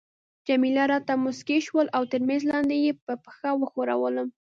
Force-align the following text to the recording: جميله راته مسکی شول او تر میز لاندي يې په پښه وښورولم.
جميله 0.47 0.83
راته 0.91 1.13
مسکی 1.25 1.57
شول 1.67 1.87
او 1.97 2.03
تر 2.11 2.21
میز 2.27 2.41
لاندي 2.51 2.77
يې 2.85 2.91
په 3.05 3.13
پښه 3.23 3.49
وښورولم. 3.59 4.27